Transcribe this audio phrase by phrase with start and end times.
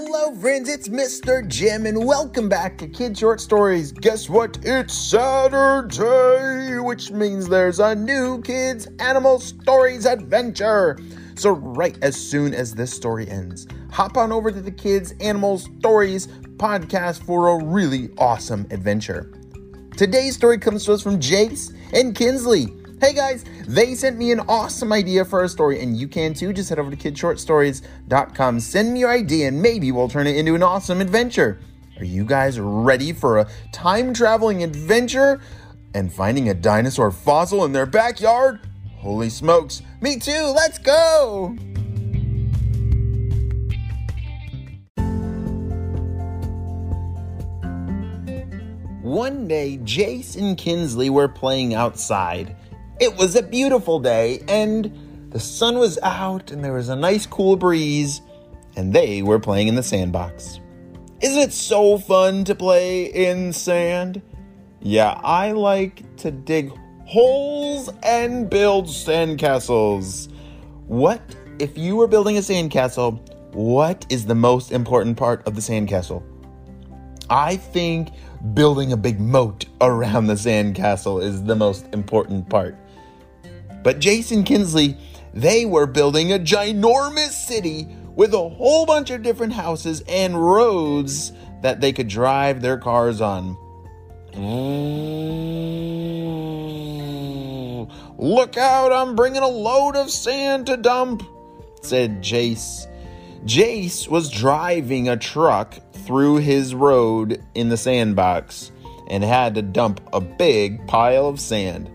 [0.00, 1.44] Hello, friends, it's Mr.
[1.48, 3.90] Jim, and welcome back to Kid Short Stories.
[3.90, 4.56] Guess what?
[4.62, 11.00] It's Saturday, which means there's a new Kids Animal Stories adventure.
[11.34, 15.58] So, right as soon as this story ends, hop on over to the Kids Animal
[15.58, 16.28] Stories
[16.58, 19.32] podcast for a really awesome adventure.
[19.96, 22.72] Today's story comes to us from Jace and Kinsley.
[23.00, 26.52] Hey guys, they sent me an awesome idea for a story, and you can too.
[26.52, 30.56] Just head over to kidshortstories.com, send me your idea, and maybe we'll turn it into
[30.56, 31.60] an awesome adventure.
[31.98, 35.40] Are you guys ready for a time traveling adventure
[35.94, 38.58] and finding a dinosaur fossil in their backyard?
[38.96, 41.56] Holy smokes, me too, let's go!
[49.02, 52.56] One day, Jace and Kinsley were playing outside.
[53.00, 57.26] It was a beautiful day, and the sun was out, and there was a nice
[57.26, 58.22] cool breeze,
[58.74, 60.58] and they were playing in the sandbox.
[61.20, 64.20] Isn't it so fun to play in sand?
[64.80, 66.72] Yeah, I like to dig
[67.06, 70.32] holes and build sandcastles.
[70.88, 71.20] What
[71.60, 73.20] if you were building a sandcastle?
[73.54, 76.22] What is the most important part of the sandcastle?
[77.30, 78.08] I think
[78.54, 82.76] building a big moat around the sandcastle is the most important part.
[83.82, 84.96] But Jace and Kinsley,
[85.32, 91.32] they were building a ginormous city with a whole bunch of different houses and roads
[91.62, 93.56] that they could drive their cars on.
[98.18, 101.22] Look out, I'm bringing a load of sand to dump,
[101.82, 102.86] said Jace.
[103.44, 108.72] Jace was driving a truck through his road in the sandbox
[109.08, 111.90] and had to dump a big pile of sand.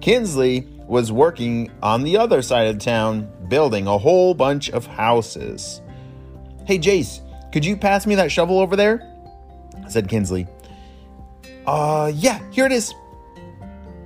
[0.00, 5.80] Kinsley was working on the other side of town, building a whole bunch of houses.
[6.66, 9.08] Hey, Jace, could you pass me that shovel over there?
[9.88, 10.46] said Kinsley.
[11.66, 12.92] Uh, yeah, here it is.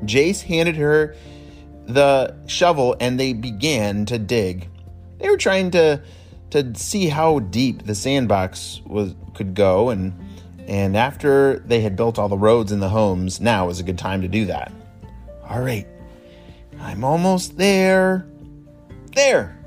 [0.05, 1.17] Jace handed her
[1.87, 4.69] the shovel and they began to dig.
[5.19, 6.01] They were trying to
[6.51, 10.15] to see how deep the sandbox was could go and
[10.69, 13.99] and after they had built all the roads and the homes, now was a good
[13.99, 14.71] time to do that.
[15.49, 15.87] All right,
[16.81, 18.27] I'm almost there.
[19.15, 19.59] There!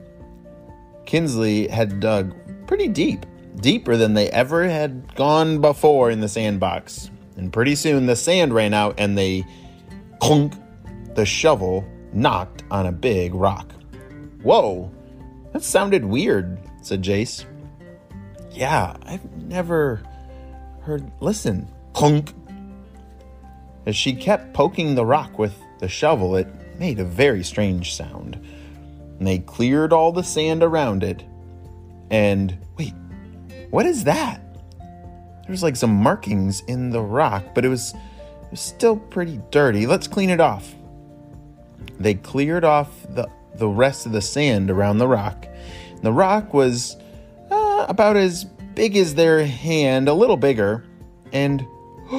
[1.05, 2.35] Kinsley had dug
[2.67, 3.25] pretty deep,
[3.57, 7.09] deeper than they ever had gone before in the sandbox.
[7.35, 9.45] And pretty soon the sand ran out and they
[10.19, 10.53] clunk,
[11.15, 13.71] the shovel knocked on a big rock.
[14.43, 14.91] Whoa,
[15.51, 17.45] that sounded weird, said Jace.
[18.51, 20.03] Yeah, I've never
[20.81, 21.11] heard.
[21.21, 22.33] Listen, clunk.
[23.85, 26.47] As she kept poking the rock with the shovel, it
[26.79, 28.35] made a very strange sound.
[29.17, 31.23] And they cleared all the sand around it.
[32.09, 32.93] And wait,
[33.69, 34.41] what is that?
[35.45, 39.85] There's like some markings in the rock, but it was, it was still pretty dirty.
[39.85, 40.73] Let's clean it off.
[41.99, 45.47] They cleared off the, the rest of the sand around the rock.
[46.01, 46.95] The rock was
[47.51, 50.85] uh, about as big as their hand, a little bigger.
[51.33, 51.65] And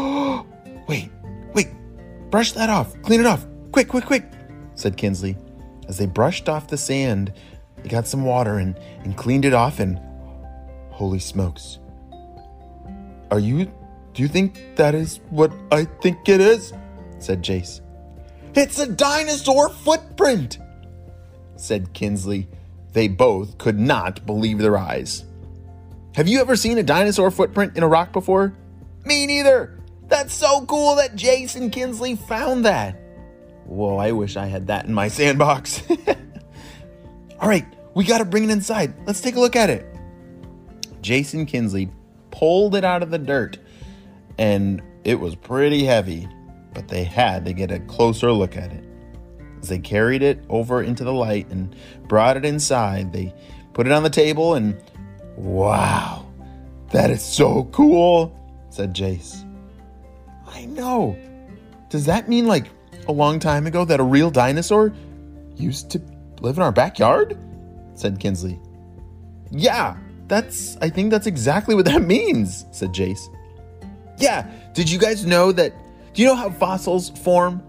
[0.86, 1.10] wait,
[1.54, 1.68] wait,
[2.30, 4.24] brush that off, clean it off, quick, quick, quick
[4.80, 5.36] said Kinsley.
[5.88, 7.32] As they brushed off the sand,
[7.82, 10.00] they got some water and, and cleaned it off, and
[10.90, 11.78] holy smokes.
[13.30, 13.70] Are you.
[14.12, 16.72] Do you think that is what I think it is?
[17.18, 17.80] said Jace.
[18.54, 20.58] It's a dinosaur footprint,
[21.56, 22.48] said Kinsley.
[22.92, 25.24] They both could not believe their eyes.
[26.16, 28.52] Have you ever seen a dinosaur footprint in a rock before?
[29.04, 29.78] Me neither.
[30.08, 33.00] That's so cool that Jace and Kinsley found that.
[33.66, 35.82] Whoa, I wish I had that in my sandbox.
[37.40, 38.94] All right, we got to bring it inside.
[39.06, 39.86] Let's take a look at it.
[41.02, 41.90] Jace and Kinsley
[42.30, 43.58] pulled it out of the dirt,
[44.38, 46.28] and it was pretty heavy,
[46.74, 48.84] but they had to get a closer look at it.
[49.62, 51.74] As they carried it over into the light and
[52.08, 53.34] brought it inside, they
[53.72, 54.80] put it on the table, and
[55.36, 56.26] wow,
[56.90, 58.36] that is so cool,
[58.70, 59.46] said Jace.
[60.46, 61.16] I know.
[61.88, 62.66] Does that mean like
[63.10, 64.92] a long time ago that a real dinosaur
[65.56, 66.00] used to
[66.40, 67.36] live in our backyard?
[67.94, 68.58] said Kinsley.
[69.50, 69.96] Yeah,
[70.26, 73.28] that's, I think that's exactly what that means, said Jace.
[74.18, 75.74] Yeah, did you guys know that?
[76.14, 77.62] Do you know how fossils form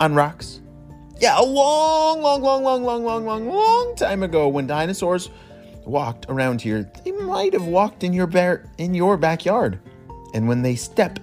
[0.00, 0.60] on rocks?
[1.18, 5.30] Yeah, a long, long, long, long, long, long, long, long time ago when dinosaurs
[5.84, 9.78] walked around here, they might have walked in your bear in your backyard.
[10.34, 11.18] And when they step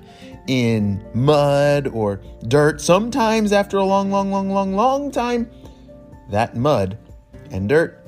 [0.47, 5.49] in mud or dirt, sometimes after a long, long, long, long, long time,
[6.29, 6.97] that mud
[7.51, 7.99] and dirt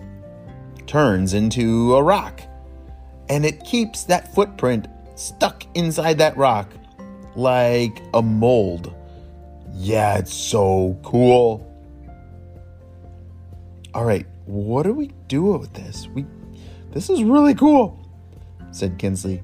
[0.87, 2.41] turns into a rock.
[3.29, 6.71] and it keeps that footprint stuck inside that rock
[7.35, 8.93] like a mold.
[9.73, 11.71] Yeah, it's so cool.
[13.93, 16.07] All right, what do we do with this?
[16.13, 16.25] We
[16.91, 17.99] this is really cool,
[18.71, 19.41] said Kinsley.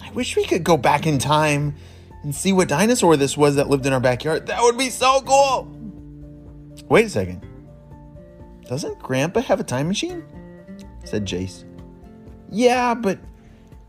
[0.00, 1.76] I wish we could go back in time
[2.22, 4.46] and see what dinosaur this was that lived in our backyard.
[4.46, 5.70] That would be so cool.
[6.88, 7.46] Wait a second.
[8.66, 10.24] Doesn't Grandpa have a time machine?
[11.04, 11.64] said Jace.
[12.50, 13.18] Yeah, but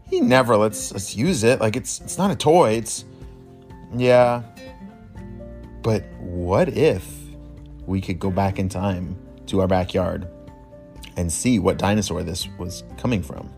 [0.10, 1.60] he never lets us use it.
[1.60, 2.72] Like it's it's not a toy.
[2.72, 3.06] It's
[3.96, 4.44] yeah.
[5.82, 7.06] But what if
[7.86, 10.28] we could go back in time to our backyard
[11.18, 13.50] and see what dinosaur this was coming from?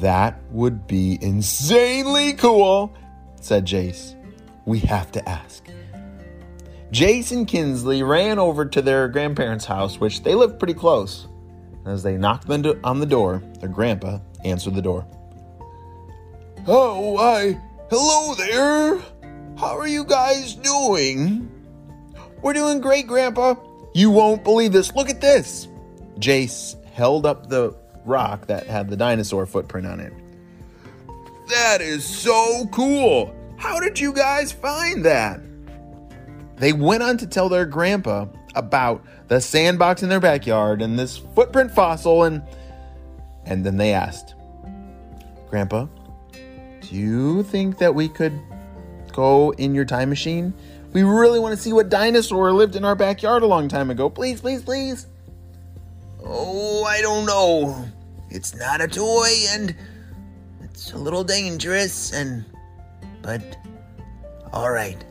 [0.00, 2.94] That would be insanely cool,
[3.44, 4.16] said Jace.
[4.64, 5.66] We have to ask.
[6.92, 11.26] Jace and Kinsley ran over to their grandparents' house, which they lived pretty close.
[11.84, 15.06] As they knocked on the door, their grandpa answered the door.
[16.66, 17.60] Oh, why,
[17.90, 18.98] hello there.
[19.58, 21.50] How are you guys doing?
[22.40, 23.54] We're doing great, Grandpa.
[23.94, 24.94] You won't believe this.
[24.94, 25.68] Look at this.
[26.18, 27.74] Jace held up the
[28.04, 30.12] rock that had the dinosaur footprint on it.
[31.48, 33.34] That is so cool.
[33.56, 35.40] How did you guys find that?
[36.56, 41.16] They went on to tell their grandpa about the sandbox in their backyard and this
[41.16, 42.42] footprint fossil and
[43.44, 44.34] and then they asked,
[45.50, 45.86] "Grandpa,
[46.32, 48.38] do you think that we could
[49.12, 50.54] go in your time machine?
[50.92, 54.08] We really want to see what dinosaur lived in our backyard a long time ago.
[54.08, 55.06] Please, please, please."
[56.24, 57.84] Oh, I don't know.
[58.30, 59.74] It's not a toy and
[60.72, 62.46] it's a little dangerous and
[63.20, 63.58] but
[64.54, 65.04] all right.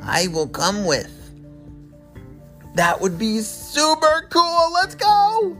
[0.00, 1.10] I will come with.
[2.74, 4.72] That would be super cool.
[4.72, 5.56] Let's go.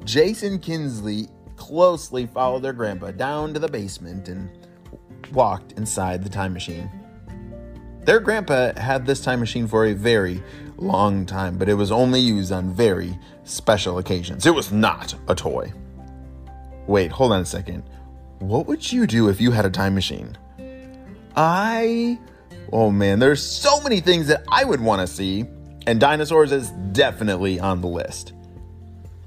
[0.00, 4.50] Jace and Kinsley closely followed their grandpa down to the basement and
[5.32, 6.90] walked inside the time machine.
[8.04, 10.42] Their grandpa had this time machine for a very
[10.76, 14.44] long time, but it was only used on very special occasions.
[14.44, 15.72] It was not a toy.
[16.86, 17.84] Wait, hold on a second.
[18.42, 20.36] What would you do if you had a time machine?
[21.36, 22.18] I.
[22.72, 25.44] Oh man, there's so many things that I would want to see,
[25.86, 28.32] and dinosaurs is definitely on the list.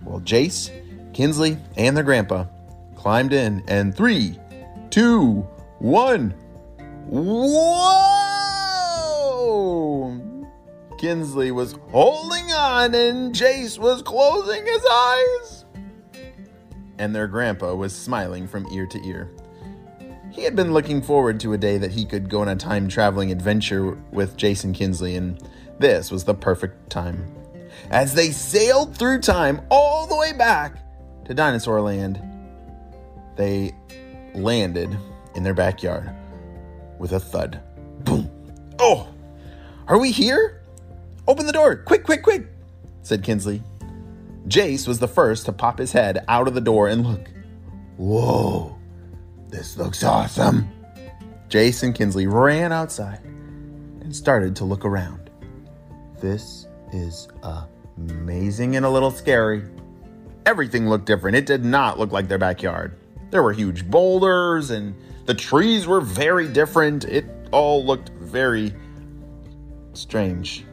[0.04, 0.70] Well, Jace,
[1.14, 2.44] Kinsley, and their grandpa
[2.98, 4.38] climbed in, and three,
[4.90, 5.48] two,
[5.80, 6.32] one.
[7.08, 8.02] Whoa!
[10.98, 15.55] Kinsley was holding on, and Jace was closing his eyes
[16.98, 19.30] and their grandpa was smiling from ear to ear.
[20.32, 22.90] He had been looking forward to a day that he could go on a time
[22.90, 25.42] traveling adventure with Jace and Kinsley, and
[25.80, 27.26] this was the perfect time.
[27.90, 30.78] As they sailed through time all the way back
[31.26, 32.22] to Dinosaur Land,
[33.38, 33.74] they
[34.34, 34.98] landed
[35.36, 36.10] in their backyard
[37.00, 37.62] with a thud.
[38.00, 38.30] Boom!
[38.80, 39.08] Oh!
[39.88, 40.62] Are we here?
[41.28, 41.76] Open the door!
[41.76, 42.48] Quick, quick, quick!
[43.04, 43.62] said Kinsley.
[44.48, 47.30] Jace was the first to pop his head out of the door and look.
[47.98, 48.78] Whoa,
[49.50, 50.70] this looks awesome.
[51.50, 55.30] Jace and Kinsley ran outside and started to look around.
[56.20, 57.28] This is
[57.98, 59.64] amazing and a little scary.
[60.46, 61.36] Everything looked different.
[61.36, 62.98] It did not look like their backyard.
[63.32, 67.06] There were huge boulders and the trees were very different.
[67.06, 68.74] It all looked very
[69.94, 70.66] strange.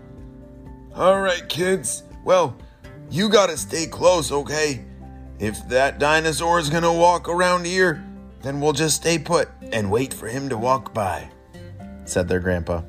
[0.95, 2.03] All right, kids.
[2.25, 2.57] Well,
[3.11, 4.85] you gotta stay close, okay?
[5.39, 8.05] If that dinosaur is gonna walk around here,
[8.43, 11.29] then we'll just stay put and wait for him to walk by,
[12.05, 12.83] said their grandpa.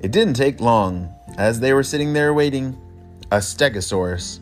[0.00, 1.14] It didn't take long.
[1.36, 2.78] As they were sitting there waiting,
[3.32, 4.38] a stegosaurus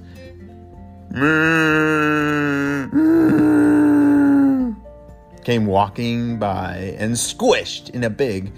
[5.44, 8.52] came walking by and squished in a big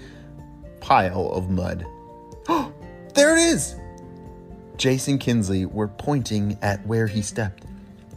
[0.79, 1.85] pile of mud.
[3.13, 3.75] there it is!
[4.77, 7.65] Jace and Kinsley were pointing at where he stepped.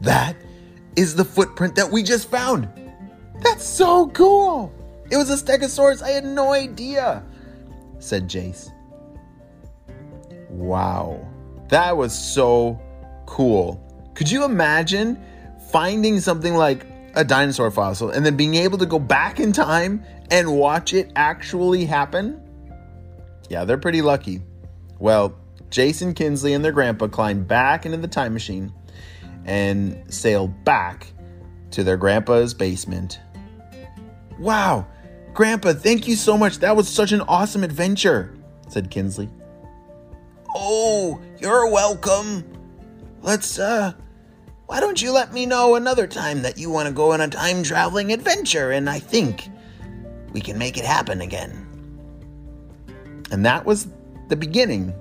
[0.01, 0.37] That
[0.97, 2.69] is the footprint that we just found.
[3.41, 4.73] That's so cool.
[5.11, 6.03] It was a stegosaurus.
[6.03, 7.25] I had no idea,
[7.99, 8.71] said Jace.
[10.51, 11.27] Wow,
[11.69, 12.81] that was so
[13.27, 13.85] cool.
[14.15, 15.23] Could you imagine
[15.71, 20.05] finding something like a dinosaur fossil and then being able to go back in time
[20.31, 22.41] and watch it actually happen?
[23.49, 24.43] Yeah, they're pretty lucky.
[24.99, 25.35] Well,
[25.71, 28.73] Jace and Kinsley and their grandpa climbed back into the time machine
[29.45, 31.13] and sailed back
[31.71, 33.21] to their grandpa's basement.
[34.39, 34.87] Wow,
[35.39, 36.59] Grandpa, thank you so much.
[36.59, 38.35] That was such an awesome adventure,
[38.69, 39.29] said Kinsley.
[40.53, 42.45] Oh, you're welcome.
[43.23, 43.93] Let's, uh,
[44.67, 47.29] why don't you let me know another time that you want to go on a
[47.29, 49.49] time traveling adventure and I think
[50.33, 51.67] we can make it happen again.
[53.31, 53.87] And that was
[54.27, 54.93] the beginning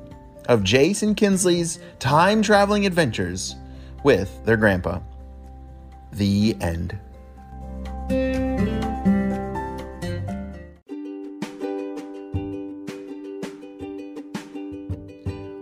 [0.47, 0.63] of
[1.01, 3.55] and Kinsley's time traveling adventures
[4.03, 4.99] with their grandpa.
[6.13, 6.97] The end.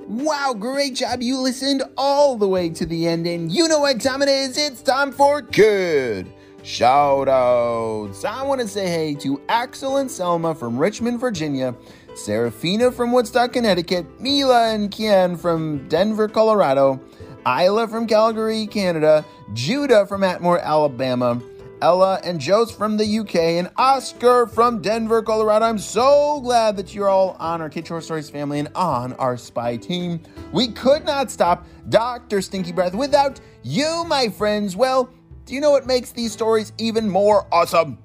[0.07, 1.21] Wow, great job.
[1.21, 4.57] You listened all the way to the end, and you know what time it is.
[4.57, 6.31] It's time for good
[6.65, 8.25] shout outs.
[8.25, 11.75] I want to say hey to Axel and Selma from Richmond, Virginia,
[12.15, 16.99] Serafina from Woodstock, Connecticut, Mila and Kian from Denver, Colorado,
[17.45, 21.41] Isla from Calgary, Canada, Judah from Atmore, Alabama,
[21.81, 25.65] Ella and Jose from the UK, and Oscar from Denver, Colorado.
[25.65, 29.35] I'm so glad that you're all on our Kid Short Stories family and on our
[29.35, 30.21] spy team.
[30.53, 32.41] We could not stop Dr.
[32.41, 34.75] Stinky Breath without you, my friends.
[34.75, 35.09] Well,
[35.45, 37.97] do you know what makes these stories even more awesome?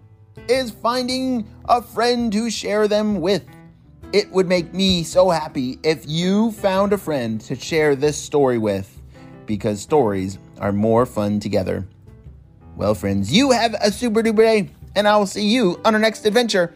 [0.48, 3.44] Is finding a friend to share them with.
[4.12, 8.58] It would make me so happy if you found a friend to share this story
[8.58, 9.00] with,
[9.46, 11.86] because stories are more fun together.
[12.74, 16.00] Well, friends, you have a super duper day, and I will see you on our
[16.00, 16.74] next adventure.